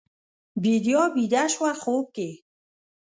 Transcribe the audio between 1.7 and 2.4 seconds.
خوب کې